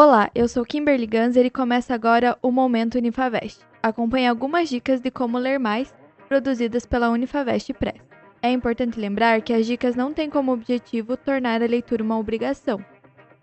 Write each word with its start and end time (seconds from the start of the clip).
Olá, 0.00 0.30
eu 0.32 0.46
sou 0.46 0.64
Kimberly 0.64 1.08
Ganser 1.08 1.44
e 1.44 1.50
começa 1.50 1.92
agora 1.92 2.38
o 2.40 2.52
Momento 2.52 2.94
Unifavest. 2.94 3.58
Acompanhe 3.82 4.28
algumas 4.28 4.68
dicas 4.68 5.00
de 5.00 5.10
como 5.10 5.36
ler 5.38 5.58
mais, 5.58 5.92
produzidas 6.28 6.86
pela 6.86 7.10
Unifavest 7.10 7.72
Press. 7.72 8.00
É 8.40 8.52
importante 8.52 9.00
lembrar 9.00 9.42
que 9.42 9.52
as 9.52 9.66
dicas 9.66 9.96
não 9.96 10.14
têm 10.14 10.30
como 10.30 10.52
objetivo 10.52 11.16
tornar 11.16 11.60
a 11.64 11.66
leitura 11.66 12.04
uma 12.04 12.16
obrigação, 12.16 12.78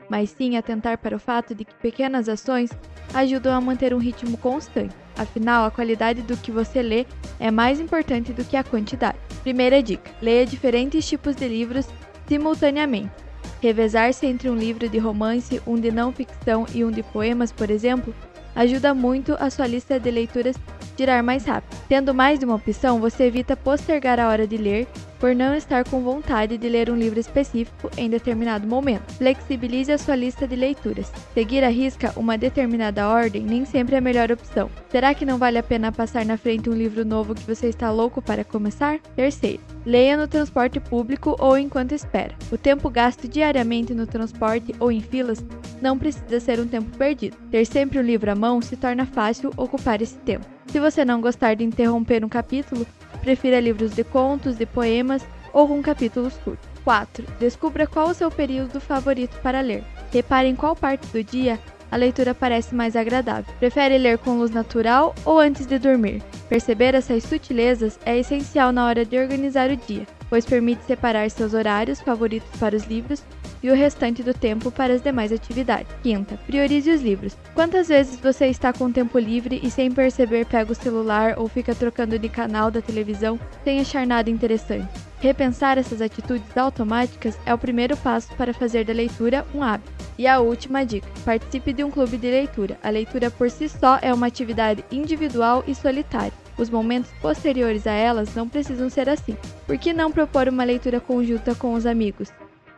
mas 0.09 0.29
sim 0.29 0.55
atentar 0.55 0.97
para 0.97 1.17
o 1.17 1.19
fato 1.19 1.53
de 1.53 1.65
que 1.65 1.75
pequenas 1.75 2.29
ações 2.29 2.71
ajudam 3.13 3.53
a 3.53 3.59
manter 3.59 3.93
um 3.93 3.97
ritmo 3.97 4.37
constante. 4.37 4.95
Afinal, 5.17 5.65
a 5.65 5.71
qualidade 5.71 6.21
do 6.21 6.37
que 6.37 6.53
você 6.53 6.81
lê 6.81 7.05
é 7.37 7.51
mais 7.51 7.81
importante 7.81 8.31
do 8.31 8.45
que 8.45 8.55
a 8.55 8.63
quantidade. 8.63 9.19
Primeira 9.43 9.83
dica: 9.83 10.09
leia 10.21 10.45
diferentes 10.45 11.05
tipos 11.05 11.35
de 11.35 11.49
livros 11.49 11.85
simultaneamente. 12.29 13.25
Revezar-se 13.65 14.27
entre 14.27 14.47
um 14.47 14.55
livro 14.55 14.87
de 14.87 14.99
romance, 14.99 15.59
um 15.65 15.73
de 15.73 15.91
não 15.91 16.13
ficção 16.13 16.67
e 16.71 16.85
um 16.85 16.91
de 16.91 17.01
poemas, 17.01 17.51
por 17.51 17.71
exemplo, 17.71 18.13
ajuda 18.55 18.93
muito 18.93 19.35
a 19.39 19.49
sua 19.49 19.65
lista 19.65 19.99
de 19.99 20.11
leituras 20.11 20.55
girar 20.97 21.23
mais 21.23 21.45
rápido. 21.45 21.77
Tendo 21.87 22.13
mais 22.13 22.39
de 22.39 22.45
uma 22.45 22.55
opção, 22.55 22.99
você 22.99 23.25
evita 23.25 23.55
postergar 23.55 24.19
a 24.19 24.27
hora 24.27 24.47
de 24.47 24.57
ler 24.57 24.87
por 25.19 25.33
não 25.33 25.55
estar 25.55 25.83
com 25.89 26.01
vontade 26.01 26.57
de 26.57 26.69
ler 26.69 26.89
um 26.89 26.95
livro 26.95 27.19
específico 27.19 27.89
em 27.97 28.09
determinado 28.09 28.67
momento. 28.67 29.13
Flexibilize 29.13 29.91
a 29.91 29.97
sua 29.97 30.15
lista 30.15 30.47
de 30.47 30.55
leituras. 30.55 31.11
Seguir 31.33 31.63
à 31.63 31.69
risca 31.69 32.13
uma 32.15 32.37
determinada 32.37 33.07
ordem 33.07 33.43
nem 33.43 33.65
sempre 33.65 33.95
é 33.95 33.97
a 33.97 34.01
melhor 34.01 34.31
opção. 34.31 34.69
Será 34.89 35.13
que 35.13 35.25
não 35.25 35.37
vale 35.37 35.57
a 35.57 35.63
pena 35.63 35.91
passar 35.91 36.25
na 36.25 36.37
frente 36.37 36.69
um 36.69 36.73
livro 36.73 37.05
novo 37.05 37.33
que 37.33 37.41
você 37.41 37.67
está 37.67 37.91
louco 37.91 38.21
para 38.21 38.43
começar? 38.43 38.99
Terceiro, 39.15 39.61
leia 39.85 40.17
no 40.17 40.27
transporte 40.27 40.79
público 40.79 41.35
ou 41.39 41.57
enquanto 41.57 41.93
espera. 41.93 42.35
O 42.51 42.57
tempo 42.57 42.89
gasto 42.89 43.27
diariamente 43.27 43.93
no 43.93 44.05
transporte 44.05 44.75
ou 44.79 44.91
em 44.91 45.01
filas 45.01 45.43
não 45.81 45.97
precisa 45.97 46.39
ser 46.39 46.59
um 46.59 46.67
tempo 46.67 46.95
perdido. 46.97 47.37
Ter 47.49 47.65
sempre 47.65 47.99
um 47.99 48.03
livro 48.03 48.31
à 48.31 48.35
mão 48.35 48.61
se 48.61 48.75
torna 48.75 49.05
fácil 49.05 49.51
ocupar 49.57 50.01
esse 50.01 50.17
tempo. 50.19 50.45
Se 50.75 50.79
você 50.81 51.05
não 51.05 51.21
gostar 51.21 51.53
de 51.53 51.63
interromper 51.63 52.25
um 52.25 52.27
capítulo, 52.27 52.85
prefira 53.21 53.61
livros 53.61 53.95
de 53.95 54.03
contos, 54.03 54.57
de 54.57 54.65
poemas 54.65 55.25
ou 55.53 55.69
com 55.69 55.81
capítulos 55.81 56.33
curtos. 56.43 56.67
4. 56.83 57.25
Descubra 57.39 57.87
qual 57.87 58.09
o 58.09 58.13
seu 58.13 58.29
período 58.29 58.81
favorito 58.81 59.39
para 59.41 59.61
ler. 59.61 59.85
Repare 60.11 60.49
em 60.49 60.53
qual 60.55 60.75
parte 60.75 61.07
do 61.07 61.23
dia 61.23 61.57
a 61.89 61.95
leitura 61.95 62.35
parece 62.35 62.75
mais 62.75 62.97
agradável. 62.97 63.55
Prefere 63.57 63.97
ler 63.97 64.17
com 64.17 64.37
luz 64.37 64.51
natural 64.51 65.15
ou 65.23 65.39
antes 65.39 65.65
de 65.65 65.79
dormir? 65.79 66.21
Perceber 66.49 66.93
essas 66.93 67.23
sutilezas 67.23 67.97
é 68.05 68.17
essencial 68.17 68.73
na 68.73 68.85
hora 68.85 69.05
de 69.05 69.17
organizar 69.17 69.69
o 69.71 69.77
dia, 69.77 70.05
pois 70.29 70.45
permite 70.45 70.83
separar 70.83 71.31
seus 71.31 71.53
horários 71.53 72.01
favoritos 72.01 72.49
para 72.59 72.75
os 72.75 72.83
livros 72.83 73.23
e 73.65 73.71
o 73.71 73.73
restante 73.73 74.21
do 74.21 74.31
tempo 74.31 74.69
para 74.69 74.93
as 74.93 75.01
demais 75.01 75.31
atividades. 75.31 75.91
Quinta, 76.03 76.37
priorize 76.45 76.91
os 76.91 77.01
livros. 77.01 77.35
Quantas 77.55 77.87
vezes 77.87 78.19
você 78.19 78.45
está 78.45 78.71
com 78.71 78.91
tempo 78.91 79.17
livre 79.17 79.59
e 79.63 79.71
sem 79.71 79.91
perceber 79.91 80.45
pega 80.45 80.71
o 80.71 80.75
celular 80.75 81.33
ou 81.35 81.47
fica 81.47 81.73
trocando 81.73 82.19
de 82.19 82.29
canal 82.29 82.69
da 82.69 82.79
televisão 82.79 83.39
sem 83.63 83.79
achar 83.79 84.05
nada 84.05 84.29
interessante? 84.29 84.87
Repensar 85.19 85.79
essas 85.79 85.99
atitudes 85.99 86.55
automáticas 86.55 87.39
é 87.43 87.51
o 87.55 87.57
primeiro 87.57 87.97
passo 87.97 88.31
para 88.35 88.53
fazer 88.53 88.85
da 88.85 88.93
leitura 88.93 89.43
um 89.51 89.63
hábito. 89.63 89.91
E 90.15 90.27
a 90.27 90.39
última 90.39 90.85
dica: 90.85 91.07
participe 91.25 91.73
de 91.73 91.83
um 91.83 91.89
clube 91.89 92.17
de 92.17 92.29
leitura. 92.29 92.77
A 92.83 92.91
leitura 92.91 93.31
por 93.31 93.49
si 93.49 93.67
só 93.67 93.97
é 93.99 94.13
uma 94.13 94.27
atividade 94.27 94.85
individual 94.91 95.63
e 95.65 95.73
solitária. 95.73 96.33
Os 96.55 96.69
momentos 96.69 97.11
posteriores 97.19 97.87
a 97.87 97.93
elas 97.93 98.35
não 98.35 98.47
precisam 98.47 98.91
ser 98.91 99.09
assim. 99.09 99.35
Por 99.65 99.75
que 99.79 99.91
não 99.91 100.11
propor 100.11 100.47
uma 100.47 100.63
leitura 100.63 100.99
conjunta 100.99 101.55
com 101.55 101.73
os 101.73 101.87
amigos? 101.87 102.31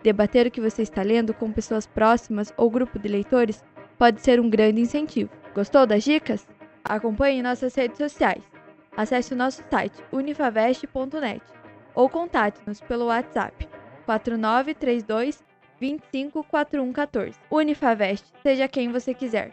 Debater 0.03 0.47
o 0.47 0.51
que 0.51 0.61
você 0.61 0.81
está 0.81 1.01
lendo 1.01 1.33
com 1.33 1.51
pessoas 1.51 1.87
próximas 1.87 2.53
ou 2.55 2.69
grupo 2.69 2.99
de 2.99 3.07
leitores 3.07 3.63
pode 3.97 4.21
ser 4.21 4.39
um 4.39 4.49
grande 4.49 4.81
incentivo. 4.81 5.29
Gostou 5.53 5.85
das 5.85 6.03
dicas? 6.03 6.47
Acompanhe 6.83 7.41
nossas 7.41 7.73
redes 7.75 7.97
sociais. 7.97 8.43
Acesse 8.95 9.33
o 9.33 9.37
nosso 9.37 9.63
site 9.69 10.03
unifavest.net 10.11 11.41
ou 11.93 12.09
contate-nos 12.09 12.79
pelo 12.81 13.05
WhatsApp 13.07 13.67
4932 14.05 15.43
254114. 15.79 17.39
Unifavest, 17.51 18.25
seja 18.41 18.67
quem 18.67 18.91
você 18.91 19.13
quiser. 19.13 19.51